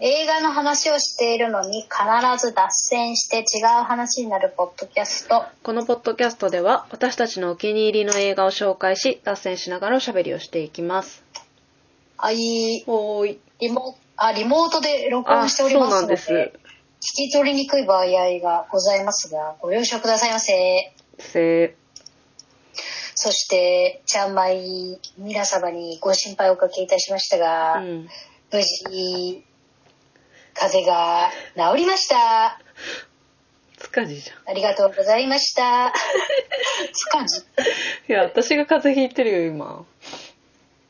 [0.00, 1.90] 映画の話をしているのに必
[2.44, 5.44] ず脱線して違う話になるポッドキャスト。
[5.62, 11.22] このポッドキャストでは私たちのお気に入りの映画を紹介し脱線しながらおしゃべりをしていきます
[12.16, 12.82] はい。
[12.88, 16.60] おーいリモあリモートで録音しておりますので、あそうなんです
[17.04, 18.06] 聞き取りにくい場合
[18.40, 20.92] がございますが、ご了承くださいませ。
[21.18, 21.76] せ
[23.14, 28.08] そして、ちゃんまい皆様にご心配をおかけいたしましたが、ーうん
[28.50, 29.44] 無事、
[30.54, 31.30] 風邪が
[31.72, 32.58] 治りました。
[33.76, 35.92] つかじじゃんありがとうございました。
[36.92, 37.40] つかじ。
[38.08, 39.84] いや私が風邪ひいてるよ今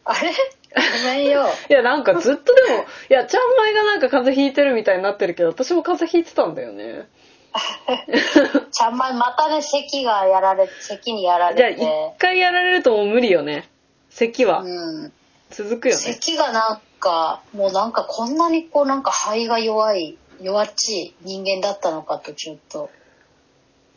[0.05, 0.31] あれ？
[0.75, 1.47] ごめんよ。
[1.69, 7.09] いやなんかずっとでもいやちゃんまいがなんか風邪ひいてるみたいになってるけど私も風邪ひいてたんだよね
[8.73, 11.83] ちゃんまいまたね、咳がやられ、咳にやらじゃあれて。
[11.83, 13.69] 一回やられるともう無理よね
[14.11, 14.69] 咳はう
[15.07, 15.13] ん。
[15.51, 22.91] 続くよね咳がなんか、もうなんかこんなにこうなんか肺が弱い、弱っちい人間だったのかとちょっと、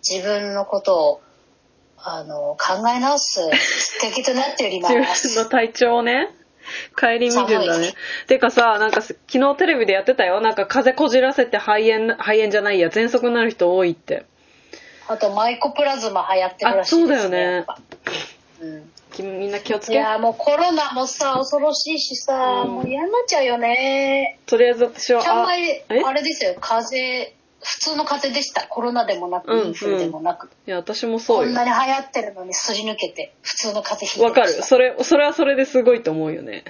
[0.07, 1.21] 自分のことを、
[1.97, 3.39] あの、考え直す
[3.99, 5.35] きっかけとなっておりま自す。
[5.35, 6.29] 分の体調をね
[6.97, 7.93] 帰り見るんだね。
[8.27, 10.41] てかさなんかす昨日テレビでやってたよ。
[10.41, 14.25] なんか風邪こじらせて肺炎肺炎じゃないや喘息になる人多いって。
[15.07, 17.65] あとマイコプラズマ流行ってるらしいです、あそうだよね。
[18.61, 18.91] うん。
[18.91, 22.71] きみんな気をついけやもうコロナもさ恐ろしいしさ、うん。
[22.75, 24.39] もう嫌になっちゃうよね。
[24.45, 26.01] とりあえず私はちゃんあまいえ？
[26.05, 26.55] あれですよ。
[26.59, 28.67] 風邪普通の風邪でした。
[28.67, 31.43] コロナでもなくうんインフルでもなく、いや私もそうよ。
[31.45, 34.49] こんなに流行ってるのにすり抜けて普通の風邪ひいわかる。
[34.63, 36.63] それそれはそれですごいと思うよね。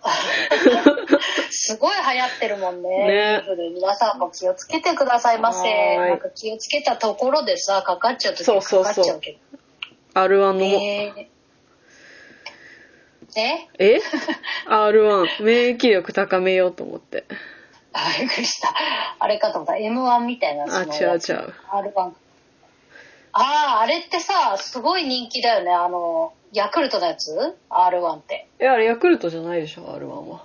[1.50, 2.88] すごい流行ってるもんね。
[2.88, 3.42] ね。
[3.74, 5.96] 皆さんも気をつけてくださいませ。
[5.96, 8.94] なんか気をつけたところでさかかっちゃうとそうそうそう。
[8.94, 9.38] かかっちゃうけど。
[10.14, 11.12] R1 のも、え。
[11.16, 11.26] ー、
[13.42, 13.68] え？
[13.78, 14.00] え
[14.68, 17.24] ?R1 免疫力高めようと思って。
[17.92, 18.74] あびっくりした。
[19.18, 19.72] あれかと思った。
[19.74, 21.18] M1 みたいなあ違う違う。
[21.18, 22.12] R1
[23.32, 25.72] あああれってさすごい人気だよね。
[25.72, 28.46] あのヤクルトのやつ？R1 って。
[28.60, 30.42] いやあれヤクルトじゃないでしょ R1 は。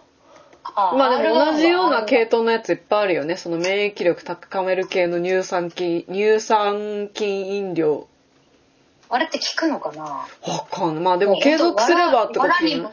[0.76, 3.36] あまあでも R1 は同じような R1 系統のやついっぱいあるよね。
[3.38, 8.08] その免疫力高める系の乳酸菌乳酸菌飲料
[9.14, 10.04] あれって効くのかな？
[10.04, 10.28] わ
[10.72, 11.04] かんない。
[11.04, 12.50] まあでも継続すればってことね。
[12.50, 12.92] わらにも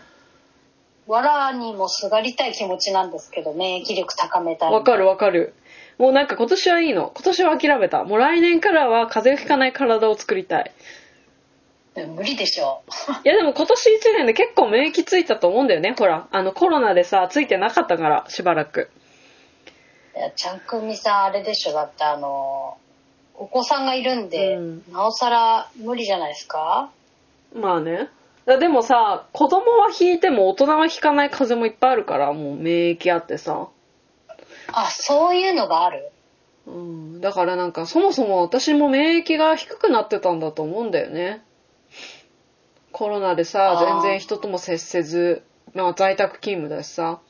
[1.07, 5.55] わらにもすがりたい気持ちなんですけど免疫力高めたいわかるわかる。
[5.97, 7.11] もうなんか今年はいいの。
[7.15, 8.05] 今年は諦めた。
[8.05, 10.73] もう来年からは風邪をひかない体を作りたい。
[12.07, 12.83] 無理でしょ。
[13.25, 15.95] いやでも今年1年で結構免疫ついたと思うんだよね。
[15.99, 16.29] ほら。
[16.31, 18.91] あのコロナでさついてなかったからしばらく。
[20.15, 21.73] いやちゃんくみさんあれでしょ。
[21.73, 22.77] だってあの
[23.43, 24.83] お子さんがいるんで、うん。
[24.93, 26.91] なおさら無理じゃないですか？
[27.55, 28.11] まあね。
[28.45, 33.69] だでもさ子供は引いても大人は引かない風邪もいっぱいあるからもう免疫あってさ。
[34.73, 36.11] あそういうのがある？
[36.67, 41.43] うん、だからなんかそもそも私も免疫が低くなってたんだと思うんだよね。
[42.93, 45.43] コロナでさ、全然人とも接せず、
[45.75, 47.21] まあ在宅勤務だしさ。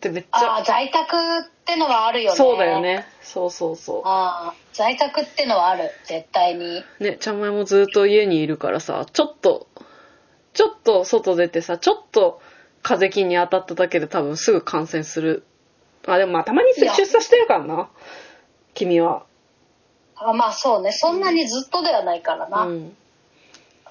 [0.00, 1.20] で、めっちゃ、ああ在宅っ
[1.64, 3.06] てのはあるよねそうだよね。
[3.22, 6.84] そうそうそああ在宅ってのはある絶対にう。
[7.00, 9.68] ね、ちゃんまいもずっと家にいるからさ、ちょっと、
[10.52, 12.40] ちょっと外出てさ、ちょっと
[12.82, 15.44] 風邪菌に当たっただけで多分すぐ感染する。
[16.06, 17.88] あ、でもまあたまに出社してるからな。
[18.74, 19.24] 君は。
[20.16, 22.96] あまあそうねそんなにずっとではないからな、うん。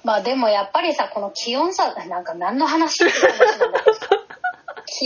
[0.02, 3.72] まあでもやっぱりさこの気温差なんか何の話って話なん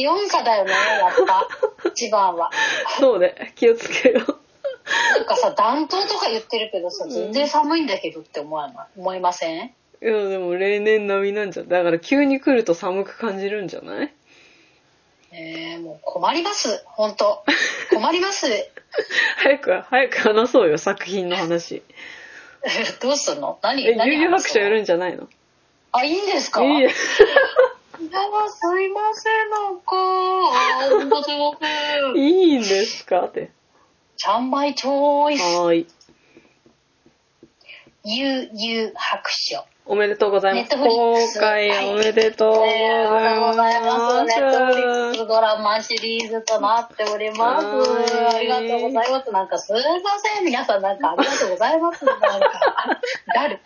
[0.01, 1.47] 気温差だよねやっぱ。
[1.91, 2.51] 一番は。
[2.99, 4.37] そうね、気をつけよう。
[5.19, 8.99] なんかさ暖冬とか言ってるけどさ全然寒いんだけどって思わない？
[8.99, 9.67] 思いません？
[10.03, 14.13] いや、でも例年並みなんじゃ、だから急に来ると寒く感じるんじゃない？
[15.33, 16.83] えー、もう困ります。
[16.87, 17.45] 本当。
[17.91, 18.47] 困ります。
[19.37, 21.83] 早く、早く話そうよ、作品の話。
[23.01, 23.59] どうすんの？
[23.63, 25.29] 何え、何悠々白書やるるんじゃないの？
[25.93, 26.63] あいいんですか？
[26.65, 26.79] いいえ。
[26.79, 26.91] いや
[28.01, 31.65] すいませんなんかあんとすごく
[32.19, 33.27] いいんですか？
[33.27, 33.51] って。
[34.17, 35.87] ちゃんまいチョイスはーい。
[38.05, 40.77] 悠々白書おめでとうございます。
[40.77, 40.97] ネットフリッ
[41.35, 44.25] 公開おめでとうございます。
[44.25, 45.11] ネットフリッ。
[45.11, 47.67] クスドラマシリーズとなっております。
[47.67, 49.31] はいありがとうございます。
[49.33, 49.81] なんかすいま
[50.37, 50.45] せん。
[50.47, 52.05] 皆さんなんかありがとうございます。
[52.07, 52.29] なんか、
[53.35, 53.61] 誰？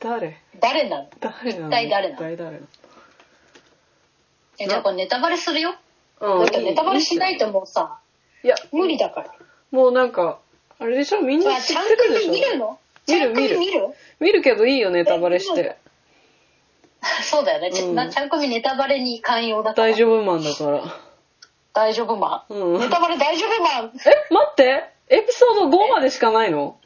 [0.00, 0.36] 誰？
[0.60, 1.08] 誰なの？
[1.20, 1.66] 誰なの？
[1.66, 2.20] 一体誰なの？
[2.22, 2.66] 誰誰な
[4.58, 5.74] え、じゃあこれネタバレするよ？
[6.20, 7.98] のだってネタバレしないともうさ、
[8.42, 9.34] いや、無理だから。
[9.70, 10.38] もうなんか、
[10.78, 11.20] あれでしょ？
[11.20, 12.26] みんなあ、知っちゃんてるでしょ？
[12.26, 12.78] と見るの？
[13.06, 13.58] 見るちゃんと見る？
[14.20, 15.76] 見るけどいいよ、ネタバレして。
[17.22, 17.70] そうだよね。
[17.70, 19.88] ちうんなちゃんこみネタバレに寛容だから。
[19.88, 20.82] 大丈夫マンだから。
[21.74, 22.54] 大丈夫マン？
[22.54, 23.92] うんネタバレ大丈夫マン？
[23.94, 26.78] え、待ってエピソード5までしかないの？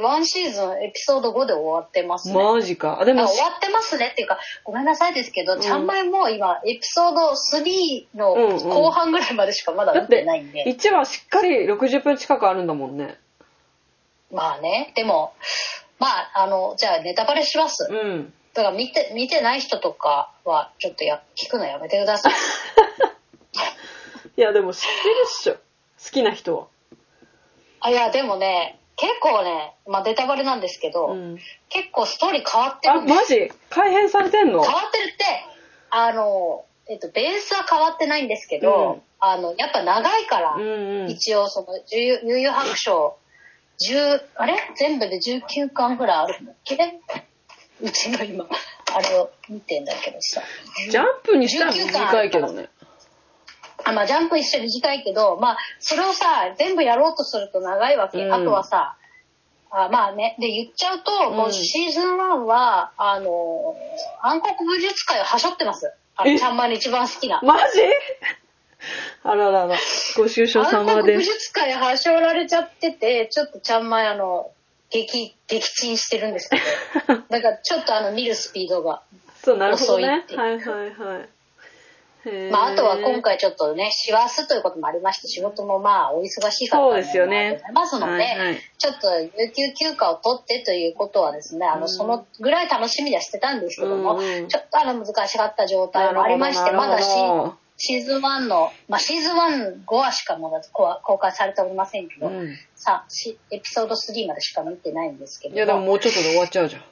[0.00, 2.34] ワンシーズンエピソード5で終わってますね。
[2.34, 3.00] マジか。
[3.00, 10.64] あでもあ、終わってますねっていうか、ごめんなさいですけど、んちゃんまいも今、エピソード3のうんうん後半ぐらいまでしかまだ見だっててないんで。
[10.66, 13.18] 1話しっかり60分近くあるんだもんね。
[14.30, 15.34] まあね、でも、
[15.98, 17.88] まあ、あの、じゃあネタバレします。
[17.90, 18.32] うん。
[18.54, 22.32] だから見て、見てない人とかは、ちょっとや、聞くのやめてください。
[24.36, 25.54] いやでも知ってるっしょ。
[25.54, 25.60] 好
[26.10, 26.66] きな人は。
[27.80, 31.38] あ、いや、でもね、結構ね、まあネタバレなんですけど、うん。
[31.68, 33.52] 結構ストーリー変わってあ、るんですマジ？
[33.70, 34.62] 改変されてんの？
[34.62, 35.24] 変わってるって、
[35.90, 41.10] あの、えっと、ベースは変わってないんですけど、うんあの、やっぱ長いから、うんうん。
[41.10, 43.16] 一応その、悠々悠々白書、
[43.88, 44.54] 10、あれ？
[44.76, 46.76] 全部で19巻ぐらいあるんだっけ
[47.80, 48.46] うちの今、
[48.94, 50.42] あれを見てんだけどさ。
[50.90, 52.68] ジャンプにしたら短いけどね。
[53.84, 58.24] あ、まあ、ジャンプ一緒に短いけど、まあ、それをさ、全部やろうとすると長いわけ。
[58.24, 58.96] うんあとはさ、
[59.74, 63.74] あまあね、で、言っちゃうと、うんこうシーズン1は、あの、
[64.20, 65.92] 暗黒武術界をはしょってます。
[66.16, 67.40] あえの、ちゃんまに一番好きな。
[67.42, 67.80] マジ？
[69.22, 69.76] あららら。
[70.16, 71.02] ご愁傷暗様です。
[71.02, 74.50] 黒武術界はしょられちゃってて、ちょっとちゃんまいあの、
[74.90, 76.56] 激、撃沈してるんですけ
[77.08, 79.02] ど、 だからちょっとあの、見るスピードが。
[79.42, 80.26] そう、なるほどね。
[80.36, 81.28] はいはいはい。
[82.50, 87.54] まあ、あとは今回ちょっとね、師走ということもありまして、仕事もまあ、お忙しかったそうですよね。
[87.54, 88.58] ございますので、はいはい。
[88.78, 91.88] ちょっと有給休暇を取ってということはですね、あの、うん。
[91.88, 102.56] そのぐらい楽しみではしてたんですけども、うんうんちょっとあの、難しかった状態もありまして、まだシなるほどシーズン1の、まあ、シーズン1、5話しかまだ公公開されておりませんけど、うん。
[102.76, 106.82] さしエピソード3までしか見てないんですけどいやでももうちょっとで終わっちゃうじゃん。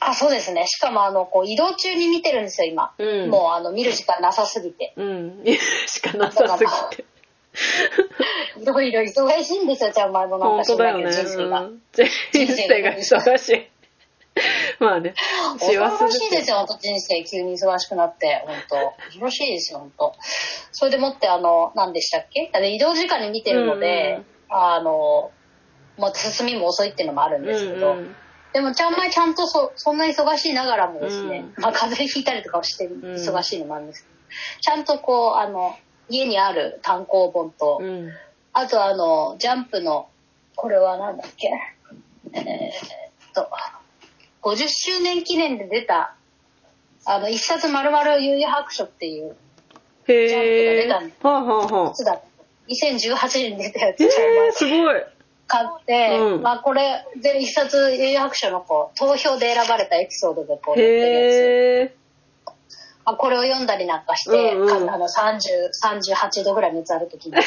[0.00, 0.66] あ、そうですね。
[0.66, 2.92] しかもあの、こう、移動中に見てるんですよ、今。
[2.98, 4.94] うんもうあの、見る時間なさすぎて。
[4.96, 5.44] うん。
[5.86, 7.04] しかなさすぎて。
[8.60, 11.04] いろいろ忙しいんですよ、ちゃんまいのなん本か知当だよね。
[11.04, 11.60] らないけど、人生が。
[11.60, 11.82] うん
[12.32, 13.68] 人生が忙しい。
[14.78, 15.14] まあね。
[15.58, 16.20] 幸恐ろせよ。
[16.20, 18.76] しいですよ、本当人生急に忙しくなって、本当
[19.06, 20.14] 恐ろしいですよ、本当
[20.72, 22.50] それでもって、あの、何でしたっけ？
[22.70, 25.32] 移動時間に見てるので、あの、
[25.98, 28.16] もう進みも遅いっていうのもあるんですけど、うんうん
[28.52, 34.14] でもちゃんまいちゃんとそそんな忙しいながらもですね、うんまあ風邪ひいたりとかをしてん忙しいのもあるんですけど、
[34.60, 35.76] ちゃんとこう、あの、
[36.08, 38.10] 家にある単行本と、うん。
[38.52, 40.08] あとあの、ジャンプの、
[40.56, 41.48] これはなんだっけ
[42.32, 43.48] えーっと、
[44.42, 46.16] 50周年記念で出た、
[47.06, 49.36] あの、一冊丸々悠々白書っていう
[50.08, 50.82] へジャンえ。
[50.82, 51.90] プが出はあはあはあや。
[51.92, 52.20] つだ。
[52.68, 55.04] 2018年に出たやつへちゃいまえ、すごい。
[55.50, 56.42] 買って、うん。
[56.42, 61.92] まあこれ、で、一冊悠々白書のこう、投票で選ばれたエピソードでこう、載ってるやつ。
[63.04, 64.86] あ、これを読んだりなんかして、うんうん。
[64.86, 65.38] かあの30、
[65.82, 67.34] 38度ぐらい熱ある時に、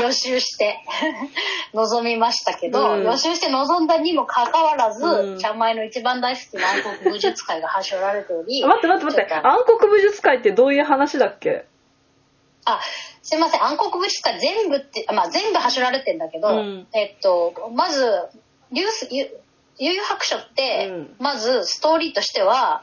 [0.00, 0.78] 予習して
[1.74, 3.04] 臨みましたけど、うん。
[3.04, 5.38] 予習して臨んだにもかかわらず、うん。
[5.38, 9.34] ちゃんまいの一番大好きな暗黒武術界がはしょられており、待って待って待って。
[9.34, 11.64] 暗黒武術界ってどういう話だっけ？
[12.74, 12.80] あ、
[13.22, 16.86] すいません、暗黒武術界全部って、まあ全部はしょられてんだけど、うん。
[16.92, 18.04] えっと、まず、
[18.72, 21.16] 悠々白書って、うん。
[21.18, 22.82] まずストーリーとしては、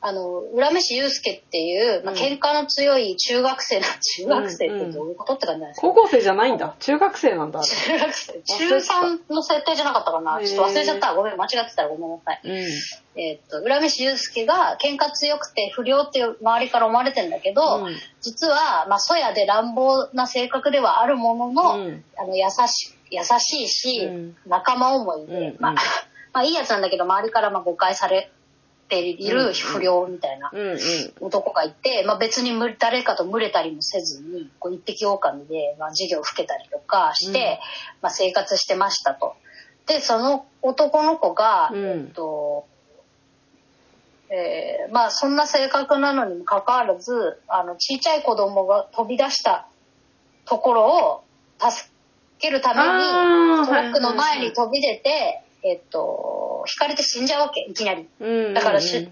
[0.00, 6.76] あの、浦飯祐介っていう、まあ、うん喧嘩の強い中学生な、中学生ってどういうことって感じなんですか、高校生じゃないんだ。
[6.78, 7.60] 中学生なんだ。
[7.60, 8.32] あれ中学生。
[8.42, 11.14] 中3の設定じゃなかったかなへーちょっと忘れちゃった。
[11.14, 12.40] ごめん、間違ってたらごめんなさい。
[12.44, 13.20] うん。
[13.20, 25.76] えっと、浦飯祐介が喧嘩強くて不良って周りから思われてんだけど、うん実は、まあ、そやで乱暴な性格ではあるものの、うんあの、優し、優しいし、うん仲間思いで、うんまあうん、
[26.32, 28.30] まあ、いいやつなんだけど、周りからまあ誤解され
[28.88, 30.50] ている不良みたいな。
[31.20, 37.44] 男がいて、まあ、別にむ誰かと群れたりもせずに、こう一匹狼で、まあ、授業を吹けたりとかして、うん
[38.02, 39.34] まあ、生活してましたと。
[39.86, 42.66] で、その男の子が、うんえっと、
[44.30, 49.68] えーまあそんな性格なのにもかかわらずあのちっちゃい子供が飛び出した
[50.44, 51.24] ところを
[51.58, 51.90] 助
[52.38, 58.08] けるためにトラックの前はいはいはいに飛び出て、えっと引かれて死んじゃうわけいきなり。
[58.20, 58.54] うん。
[58.54, 59.08] だからし、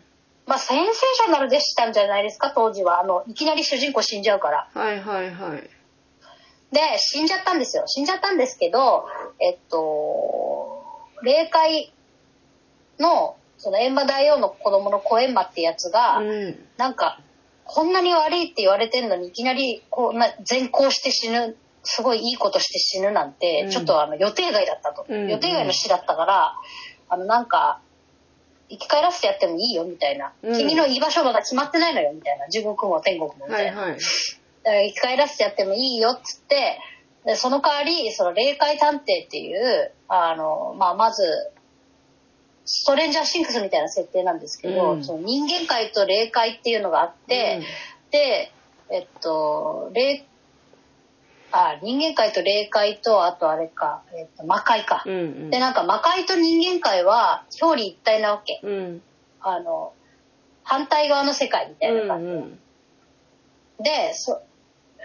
[0.46, 4.68] まあセンセーショナルでしたんじゃないですか当時はあのいきなり主人公死んじゃうから。
[4.72, 5.70] はいはいはい。
[6.72, 9.06] で死んじゃったんですよ死んじゃったんですけど
[9.40, 10.82] えっと
[11.22, 11.92] 霊界
[12.98, 16.58] のその閻魔大王の子供の小閻魔ってやつが、うん。
[16.76, 17.20] なんか
[17.64, 26.54] こんなに悪いって言われてんのにいきなりこんな善行して死ぬすごいいいことして死ぬなんて、うんちょっとあの予定外だったと、うん予定外の死だったから
[27.08, 27.80] あのなんか
[28.68, 30.58] 生き返らせてやってもいいよみたいな、うん。
[30.58, 32.48] 君の居場所まだ決まってないのよみたいな。
[32.48, 34.00] 地獄も天国もみたいな、はいはい。
[34.00, 36.78] だから生き返らせてやってもいいよっつって
[37.24, 41.22] でその代わりその霊界探偵っていうあの、まあ、まず
[42.64, 45.04] ストレンジャーシンクスみたいな設定なんですけど、うん。
[45.04, 47.60] その人間界と霊界っていうのがあって、
[48.10, 48.52] で
[48.90, 50.24] えっと霊
[51.56, 55.50] あ人間界と霊界とあとあれか、えっと、魔界か、うんうん。
[55.50, 58.60] でなんか魔界と人間界は表裏一体なわけ。
[58.62, 59.02] うん。
[59.40, 59.92] あの
[60.64, 62.58] 反対側の世界みたいな感じ、うん
[63.78, 64.40] でそ、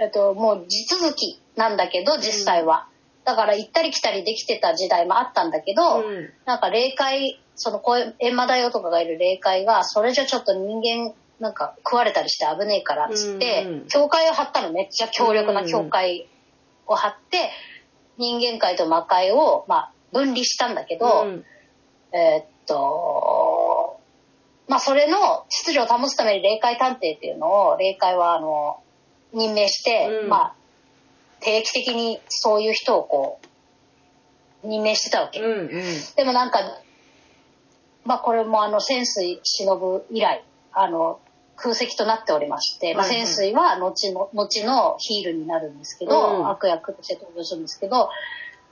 [0.02, 2.88] えっと、もう地続きなんだけど実際は、
[3.26, 6.30] だから行ったり来たりできてた時代もあったんだけど、うん。
[6.46, 13.86] なんか霊界その閻魔大王とかがいる霊界がそれじゃちょっと人間なんか食われたりして危ねえからっつって、うんうん。
[13.88, 14.72] 教会を張ったの。
[14.72, 16.28] めっちゃ強力な教会
[16.92, 17.52] を張って、
[18.18, 21.46] 人間界と魔界を、まあ、分離したんだけど、うん
[22.14, 24.00] えーっと、
[24.68, 28.82] まあ、それの秩序を保つために霊界探偵っていうのを、霊界は、あの、
[29.34, 30.56] 任命して、うんまあ、
[31.40, 33.40] 定期的にそういう人をこ
[34.64, 35.40] う、任命してたわけ。
[35.40, 35.70] うんうん。
[36.16, 36.60] でもなんか、
[38.06, 40.44] まあ、これもあの、潜水忍以来、
[40.74, 41.20] あの、
[41.62, 48.10] 空席となっておりまして、まあ、潜水は後の、後のヒールになるんですけど、うん悪役として登場するんですけど、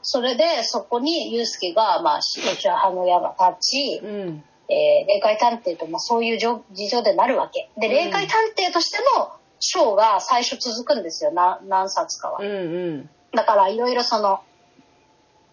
[0.01, 4.43] それでそこにユウスケが、まあ、白茶派の矢が立ち、うん。
[4.71, 7.69] えー霊界探偵と、まあ、そういう状事情でなるわけ。
[7.79, 12.47] で、うん霊界探偵としてのショーが最初続くんですよ、な何冊かはうん。
[12.47, 12.51] う
[12.97, 13.09] ん。
[13.33, 14.41] だから、いろいろその、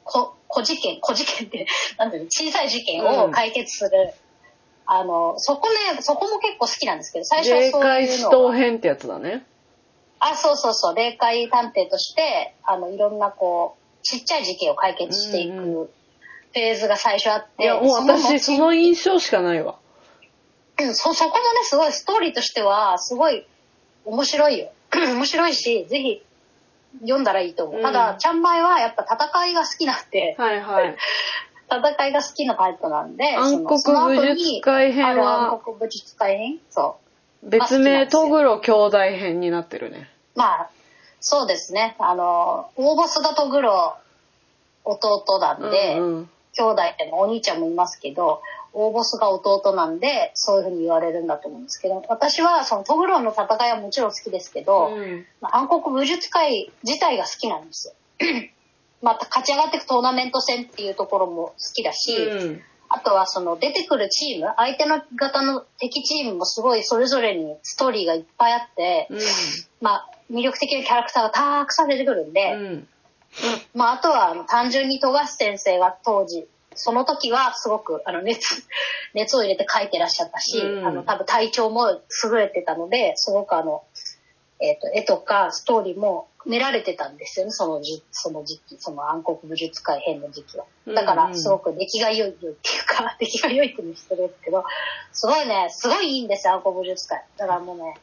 [0.04, 1.66] こ小事件、小事件って、
[1.98, 4.12] なんていうの、小さい事件を解決する、
[4.86, 8.52] あの、そこね、そこも結構好きなんですけど、最初は霊そう界死いうのを。
[8.52, 9.44] 闘編ってやつだね。
[10.20, 15.90] あ、そうそうそう、霊界探偵として、あの、いろんなこう、ちっちゃい事件を解決していくうんう
[16.54, 19.76] フェーズが最初あって、いや、もう私、その印象しかないわ。
[20.78, 23.46] うん、そ、そこもね、すごい、ストーリーとしては、すごい
[24.04, 24.70] 面白いよ。
[24.94, 26.22] 面白いし、ぜひ
[27.02, 27.76] 読んだらいいと思う。
[27.78, 30.96] うんただ、ちゃんまいはやっぱ戦いが好きなんで、はいはい。
[31.70, 36.58] 戦いが好きなタイプなんで、暗黒武術会編は暗黒武術会編？
[36.70, 36.96] そ
[37.42, 37.50] う。
[37.50, 40.08] 別名、トグロ兄弟編になってるね。
[40.34, 40.70] まあ、
[41.20, 41.96] そうですね。
[41.98, 43.96] あの、大ボスがトグロ
[44.84, 48.40] 弟なんで、うんうん兄弟ってのお兄ちゃんもいますけど、
[48.72, 57.94] 大ボスが弟なんで、そういうふうに言われるんだと思うんですけど、私はそのトグロの戦いはもちろん好きですけど、うんまあ暗黒武術会自体が好きなんですよ。
[59.06, 62.60] また勝ち上がっていくトーナメント戦っていうところも好きだし、うん。
[62.88, 69.18] あとはその出てくるチーム、相手の方の敵チームもすごいそれぞれにストーリーがいっぱいあって、うん。
[69.80, 72.32] まあ魅力的なキャラクターがたくさん出てくるん。
[72.32, 72.88] で、うん。
[73.74, 78.64] まああとはあの単純に富樫先生が当時、その時はすごくあの熱、
[79.14, 80.84] 熱を入れて書いてらっしゃったし、うん。
[80.84, 83.84] あの多分体調も優れてたので、すごくあの、
[84.58, 90.64] えっ、と、絵とかストーリーも練られてたんですよね、そのじその時期、その暗黒武術会編の時期は。
[90.86, 94.64] だかうんうんら、すごく出来が良いっていうか、 出来が良いっていうのしてるんですけど、
[95.12, 97.22] すごいね、すごいいいんですよ、暗黒武術会。
[97.36, 97.94] だからもうね、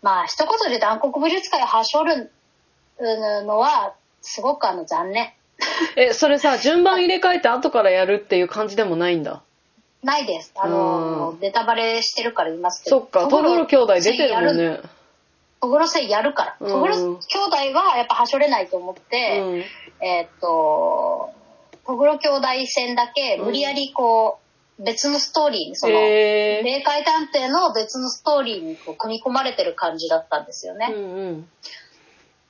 [0.00, 2.32] まあ、一言で言うと暗黒武術会をはしょる
[2.98, 5.32] のは、すごくあの、残念。
[5.96, 9.42] え、それさ、順番入れ替えて後からやるっていう感じでもないんだ？
[10.02, 10.52] ないです。
[10.54, 13.00] あの、うんネタバレしてるから言いますけど。
[13.00, 14.80] そっか、トグロ兄弟出てるもんね。
[15.60, 16.56] トグロ戦やるから。
[16.60, 19.64] うんトグロ兄弟はやっぱはしょれないと思って、うん
[20.06, 21.30] えーっと、
[21.86, 24.38] トグロ兄弟戦だけ無理やりこ
[24.78, 30.92] う、別のストーリーに、その、へー霊界探偵の別のストーリーにこう組み込まれてる感じだったんですよね。
[30.94, 31.48] うんうん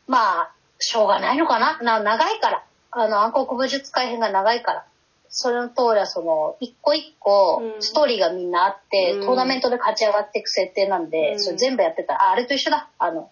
[0.06, 2.64] まあ、しょうがないのかなな長いから。
[2.90, 4.84] あの、暗黒武術改編が長いから。
[5.30, 12.88] それの通りは、その、一個一個う、んストーリーがみんなあって、うんトーナメントで勝ち上がっていく設定なんで、うんそれ全部やってたら、あ、あれと一緒だ。
[12.99, 13.30] あの、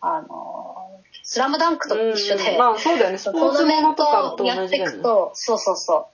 [0.00, 4.84] あの、スラムダンクと一緒で、うんまあそうだよね、ストポーナメントやってい。
[4.84, 6.08] くと、そうそうそ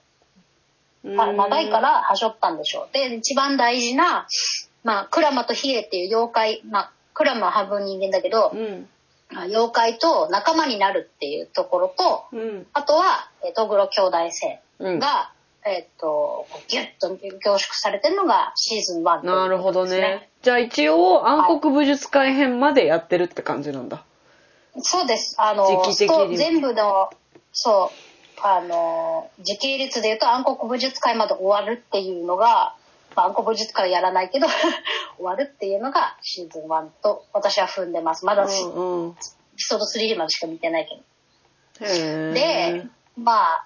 [1.03, 1.21] う。
[1.21, 2.93] あ長いからはしょったんでしょう。
[2.93, 4.27] で、一番大事な、
[4.83, 8.51] まあ、クラマとヒエっていう妖怪、まあ、クラマは半分人間だけど
[9.31, 12.67] 妖怪と仲間になるっていうところと、うん。
[12.73, 14.99] あとは、えートグロ兄弟戦うん。
[14.99, 15.31] が、
[15.65, 20.29] えっ、と、ギュッと凝縮されてるのがシーズン1というなるほどことですね。。
[20.43, 24.03] じゃあ一応暗黒武術改編までやってるって感じなんだ。
[24.77, 25.35] そうです。
[25.39, 27.09] あの、時期的にスト全部の、
[27.51, 27.91] そ
[28.37, 32.75] う、あの、時系列で言うと暗黒武術会まで終わるっていうのが、
[33.15, 34.47] まあ、暗黒武術会やらないけど、
[35.17, 38.25] 終わるっていうのがシーズン1と私は踏んでます。
[38.25, 39.17] まだエピうんうん。
[39.57, 42.33] ソード3までしか見てないけど。
[42.33, 42.85] で、
[43.17, 43.65] まあ、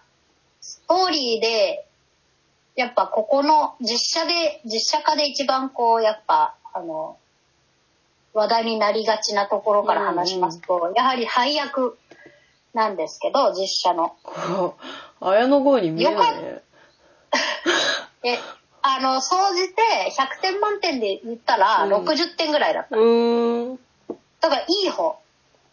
[0.69, 1.85] ストーリーで
[2.75, 7.17] やっぱここの実写で、実写化で一番こう、やっぱ、あの、
[8.33, 11.97] 話題になりがちなところから話しますと、やはり配役
[12.73, 14.15] なんですけど、実写の。
[15.19, 16.61] 綾野剛に見えないね。
[18.23, 18.39] え、
[18.81, 19.81] あの、総じて
[20.17, 22.95] 100点満点で言ったらうん60点ぐらいだった。
[22.95, 23.79] うーん。
[24.39, 25.17] だからいい方。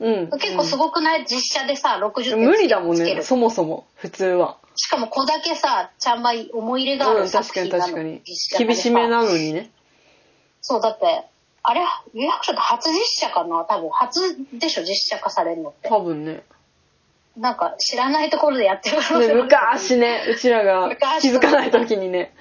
[0.00, 0.31] うん。
[0.31, 1.25] 結構すごくない？
[1.25, 3.23] 実写でさ、60点無理だもんね。
[3.23, 4.57] そもそも、普通は。
[4.76, 8.21] しかも子だけさ、ちゃんまい思い入れがあるうん、確かに作品なの確かに。
[8.25, 9.71] 実写化でさ厳しめなのにね。
[10.61, 11.25] そう、だって、
[11.62, 11.80] あれ、
[12.14, 14.21] 有白書って初実写かな多分初
[14.52, 15.88] でしょ、実写化されるのって。
[15.88, 16.45] 多分ね。
[17.37, 22.35] なんか知らないところでやってる可能ね性昔ね、うちらが昔気づかない時にね。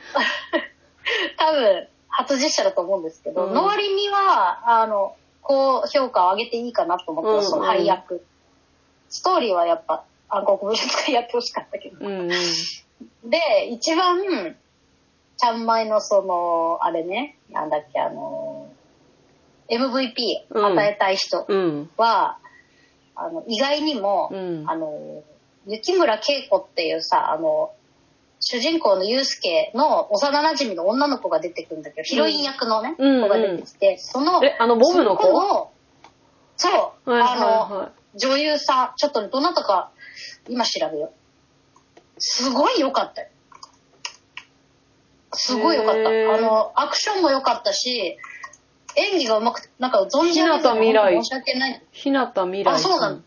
[1.37, 8.25] 多分、初実写だと思うんですけど、うんの割には、あの、高評価を上げていいかなと思ってます、その配役。
[9.09, 10.03] ストーリーはやっぱ、
[10.35, 11.97] 暗黒武術会やってほしかったけど。
[12.05, 12.29] うんうん。
[13.29, 14.55] で、一番、
[15.37, 18.69] ちゃんまいのその、あれね、なんだっけ、あの、
[19.69, 20.13] MVP
[20.51, 21.89] うん与えたい人うん。
[21.97, 22.37] は、
[23.15, 25.23] あの、意外にも、うんあの、
[25.67, 27.71] 雪村恵子っていうさ、あの、
[28.39, 35.23] 主人公のユうスケの幼馴染の女の子が出てくるんだけど、ヒロイン役のね、うん子が出てきて、その、え、あの、ボブの子？
[35.23, 35.71] そを
[36.57, 39.91] そう、はいはいあの、は女優さん、ちょっとどなたか、
[40.47, 41.11] 今調べよう。
[42.17, 43.27] すごい良かったよ。
[45.33, 45.99] すごい良かった。
[45.99, 48.17] あの、アクションも良かったし、
[48.95, 51.71] 演技がうまくて、なんか存じ上げ日向未来申し訳ない。
[51.71, 51.79] い。
[51.91, 53.21] 日向未来あそうなの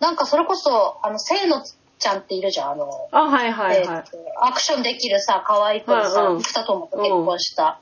[0.00, 1.62] なんかそれこそ、あの、清野
[1.98, 4.04] ちゃんっているじゃん、あの、あ、はいはいえーはい。
[4.42, 7.80] アクションできるさ、可愛い子でさ、はいうん生田智と結婚した。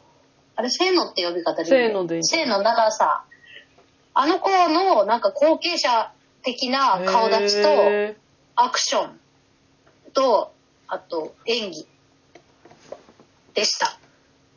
[0.56, 3.24] あれ、清野って呼び方でいい清野でいい清野ならさ、
[4.14, 6.12] あの子のなんか後継者
[6.44, 8.16] 的な顔立ちと、へ
[8.56, 9.20] アクション
[10.12, 10.52] と、
[10.86, 11.86] あと演技
[13.54, 13.98] でした。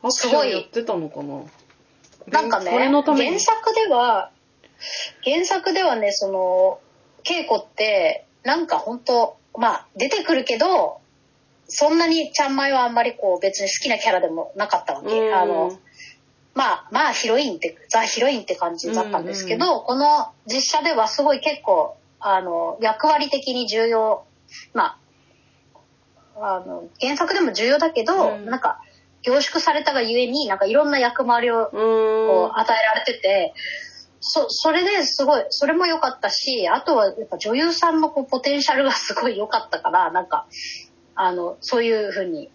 [0.03, 1.44] ーアクションやってたのかな？
[2.27, 3.39] なんかね、これのため原に。
[3.39, 4.32] 作では、
[5.23, 6.80] 原作ではね、その、
[7.23, 11.00] 稽古って、なんか本当まあ、出てくるけど、
[11.67, 15.08] そんなにちゃんまいはあんまりこう別に好きなキャラでもなかったわけ。
[15.08, 15.78] うんあの、
[16.58, 24.26] まあ、まあヒロインって、ザ・ヒロインって感じだったんですけど、この実写ではすごい結構、あの、役割的に重要、
[24.74, 24.98] ま
[26.36, 28.46] あ、あの、原作でも重要だけど、うん。
[28.48, 28.82] なんか、
[29.22, 33.54] 凝縮されたがゆえに、なんかいろんな役回りを与えられてて、
[34.20, 40.48] そ、それですごい、それも良かったし、あとはやっぱ女優さんのこうポテンシャルがすごい良かったから、なんか、
[41.13, 42.50] あの、そういうふうに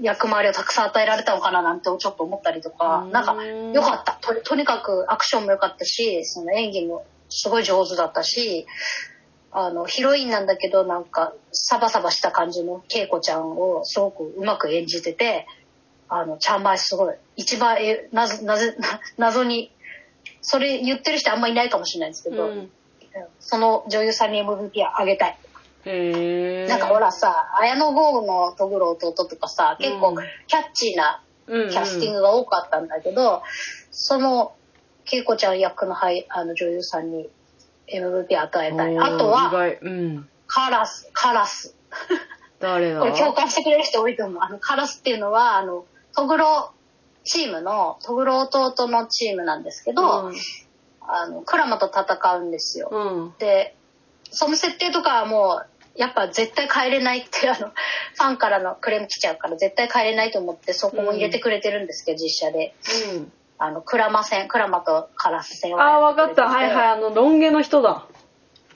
[0.00, 4.34] 役回りをたくさん与えられたのかななんてちょっと思ったりとかう、んなんか良かったと。
[4.42, 8.66] とにかくアクションも良かったし、その演技もすごい上手だったし、
[9.50, 15.46] あの、ヒロインなんだけど、なんか、サバサバした感じの恵子ちゃんをすごくうまく演じてて、
[16.08, 19.70] あの、ちゃんまいすごい、一番、え、なぜ、なぜ、な 謎に、
[20.40, 22.72] それ言ってる人あんまいないかもしれないですけど、うん
[23.40, 25.38] その女優さんに MVP あげたい。
[25.84, 30.16] なんかほらさ、綾野剛のトグロ弟とかさ、結構うん
[30.46, 33.42] キャッチーなうんうんキャスティングが多かったんだけど、
[33.90, 34.54] その、
[35.10, 37.28] 恵子ちゃん役のはいあの女優さんに
[37.88, 38.98] MVP 与えたい。
[38.98, 39.78] あとは、外。
[39.82, 40.28] うん。
[40.46, 41.74] カラス、カラス。
[42.60, 43.00] 誰だ？
[43.00, 44.42] これ共感してくれる人多いと思う。
[44.42, 46.70] あの、カラスっていうのは、あの、トグロ
[47.24, 50.34] チームの、トグロ弟のチームなんですけど、うん
[51.04, 52.88] あの、クラマと戦うんですよ。
[52.90, 53.34] うん。
[53.38, 53.74] で、
[54.30, 62.74] その設定とかはもう、やっぱ絶対帰れないって、 あの、ファンからのクレーム来ちゃうから絶対帰れないと思ってそこも入れてくれてるんですけど、実写で。
[63.14, 63.32] うん。
[63.58, 66.48] あの、クラマ戦、クラマとカラス戦ああ、わかった。
[66.48, 66.74] はいはい。
[66.74, 66.88] い。
[66.88, 68.06] あの、ロン毛の人だ。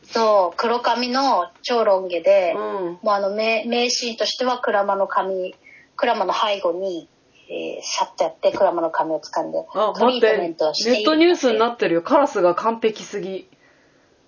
[0.04, 2.60] そう、黒髪の超ロン毛で、うん。
[2.60, 5.54] もうあの名、名シーンとしてはクラマの髪、
[5.96, 7.08] クラマの背後に、
[7.48, 10.32] えー、シャッとやってクラマの髪を掴んで、あ、待って。
[10.32, 12.02] ネメントをしているットニュースになってるよ。
[12.02, 13.36] カラスが完璧すぎ。
[13.38, 13.46] い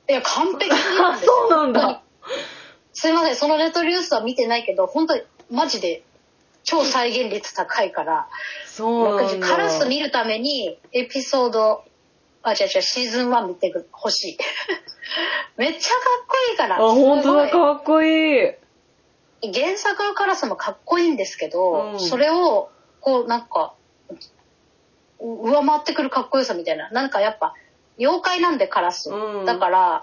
[0.07, 2.03] や、完璧なあ、んですよ そうなんだ。
[3.01, 6.03] すいません、そのネットニュースは見てないけど、本当にマジで
[6.65, 8.29] 超再現率高いから、
[8.67, 9.41] そう。
[9.41, 11.85] カラス見るためにエピソード、
[12.43, 14.39] あ、違う違う、シーズン1見てほしい。
[15.57, 16.77] めっちゃかっこいいから。
[16.77, 18.51] あ、本当だ、かっこいい。
[19.43, 22.69] い原作のカラスもかっこいいんですけど、うんそれを、
[23.01, 23.75] こう、なんか、
[25.21, 26.91] う上回ってくるかっこよさみたいな。
[26.91, 27.55] なんかやっぱ、
[27.97, 29.09] 妖怪なんでカラス。
[29.09, 30.03] うんだから、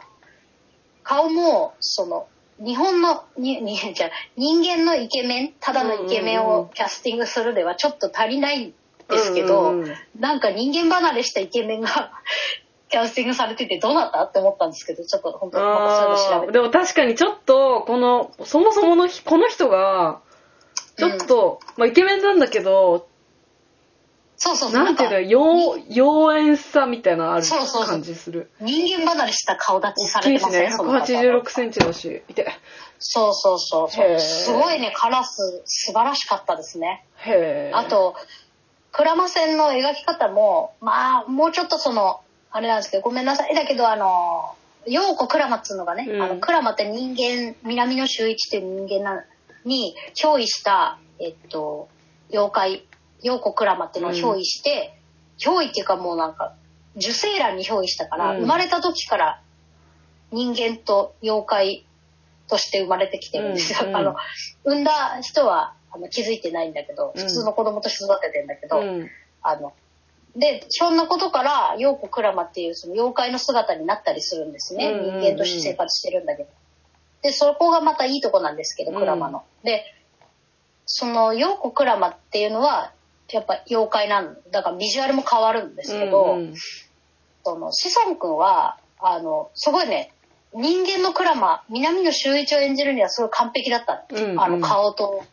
[1.03, 2.27] 顔も、その、
[2.59, 6.59] 日本の、に、に、じゃあ人間のイケメン、ただのイケメンうんうんうん。
[6.61, 8.73] をキャスティングするではちょっと足りないん
[9.09, 9.95] ですけど、うんうんうん。
[10.19, 12.11] なんか人間離れしたイケメンが
[12.89, 16.53] キャスティングされててどうなったって思ったんですけど、ちょっと本当にまたそういうの調べて。
[16.53, 20.21] でも確かにちょっと、この、そもそものひ、この人が、
[20.97, 23.07] ちょっと、まあイケメンなんだけど、
[24.45, 24.83] そうそうそう。
[24.83, 28.51] なんていうの、か妖妖艶さみたいなのあるそうそうそう感じする。
[28.61, 31.05] 人間離れした顔立ちさ大きいしね、れてませんその方
[31.41, 32.47] 186センチだし、いて。
[32.99, 34.19] そうそうそうそへーう。
[34.19, 37.05] すごいね、カラス素晴らしかったですね。
[37.17, 37.71] へえ。
[37.73, 38.15] あ、と、
[38.91, 43.55] クラマ線の描き方も、まあ、もうちょっとその、あれなんですけど、ごめんなさい。
[43.55, 44.55] だけど、あの、
[44.85, 49.25] 陽子クラマっつうのがね、うんあの、クラマって人間、南の周一っていう人間な
[49.65, 51.89] に、憑依した、えっと、
[52.29, 52.85] 妖怪、
[53.25, 54.99] 陽子クラマっていうのを憑依して、
[55.39, 56.53] 憑依っていうかもうなんか、
[56.95, 59.41] 受精卵に憑依したから、うん生まれた時から
[60.31, 61.85] 人間と妖怪
[62.47, 63.79] として生まれてきてるんですよ。
[63.81, 64.15] うんうんあの、
[64.63, 69.09] 産んだ人はあの気づいてないんだけど、うん普通の子供として育ててんだけど、うん。
[69.41, 69.73] あの、
[70.35, 74.91] で、そんなことから、陽子クラマっていうその妖怪の姿になったりするんですね。
[74.91, 76.49] うんうんうん人間として生活してるんだけど。
[77.23, 79.43] で、そこがまたいいとこなんですけど、うんクラマの。
[79.63, 79.83] で、
[80.85, 82.91] その陽子クラマっていうのは、
[83.31, 86.53] やっぱ妖怪なんだからビジュアルも変わるんですけど、うんうん
[87.45, 90.11] その、志尊君は、あの、すごいね、
[90.55, 94.23] 人間のクラマ、南野秀一を演じるにはすごい完璧だったの。
[94.23, 95.23] うんうんあの、顔と、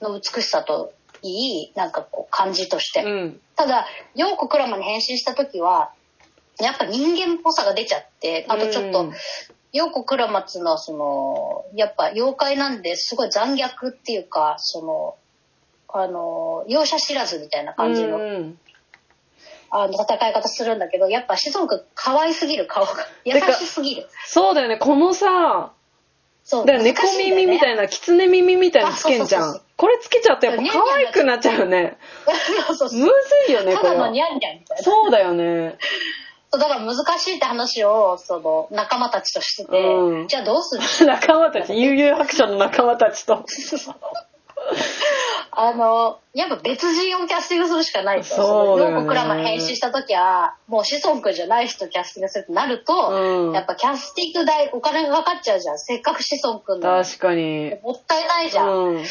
[0.00, 3.02] の美しさといい、なんかこう、感じとして。
[3.02, 3.40] うん。
[3.54, 5.92] ただ、陽子クラマに変身した時は、
[6.58, 9.12] やっぱ人間っぽさが出ちゃって、あとちょっとうん、
[9.72, 15.16] 陽子クラマっていうのは、その、やっぱ妖怪なんですごい残虐っていうか、その、
[15.88, 18.18] あの、容赦知らずみたいな感じの、
[19.70, 22.92] あの戦い方するんだけど、やっぱ志尊君可愛すぎる顔が、
[23.24, 24.08] 優しすぎる。
[24.26, 25.72] そうだよね、このさ、
[26.48, 26.66] そう。
[26.66, 27.82] だから猫耳みたいな。
[27.82, 29.62] な、狐耳みたいなのつけんじゃあそうそうそうん。
[29.76, 31.98] これつけちゃうとやっぱ可愛くなっちゃうよね。
[32.66, 33.06] そうそうむ
[33.46, 33.98] ずいよね、たこれは。
[33.98, 34.82] だのニャンニャンみたいな。
[34.82, 35.76] そうだよね。
[36.50, 40.82] そうだから難しいって話を、その、仲間たちとしてて、うんじゃあどうする？
[41.06, 43.44] 仲間たち、悠々白書の仲間たちと。
[45.60, 48.26] あの、やっぱ別人をキャスティングするしかないと。
[48.26, 55.78] そうだよねクラマに変身した時は、もう子孫くんじゃない人キャスティングするってなると、うんやっぱキャスティング代、お金がかかっちゃうじゃん。
[55.80, 57.02] せっかく子孫くんの。
[57.02, 57.74] 確かに。
[57.82, 58.68] もったいないじゃん。
[58.68, 59.04] うん。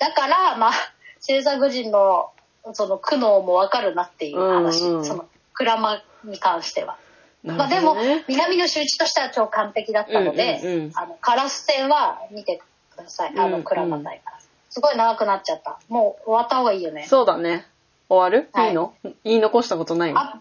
[0.00, 0.72] だから、まあ、
[1.20, 2.30] 制作人の、
[2.72, 4.84] その苦悩もわかるなっていう話。
[4.84, 6.96] うんうんその、クラマに関しては。
[7.44, 12.60] なまあでも南の周知としては超完璧だったので、うんうんうんあの、カラス戦は見て
[12.90, 13.34] ください。
[13.36, 14.41] あの、クラマ隊から。
[14.72, 15.78] すごい長くなっちゃった。
[15.90, 17.04] もう終わった方がいいよね。
[17.06, 17.66] そうだね。
[18.08, 18.94] 終わる、はいい、いの？
[19.22, 20.40] 言い残したことないあ、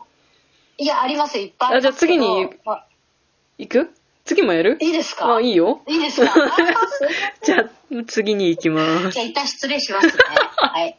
[0.78, 1.94] いや、ありますよいっぱいあじゃあ。
[1.94, 2.86] 次にあ
[3.58, 3.92] 行く？
[4.24, 4.78] 次もやる？
[4.80, 5.36] いいですか？
[5.36, 5.82] あ、いいよ。
[5.88, 6.32] いいですか？
[7.44, 7.70] じゃあ、
[8.08, 9.20] 次に行きますじ。
[9.20, 10.14] ゃあ一旦失礼しますね。
[10.58, 10.90] はい。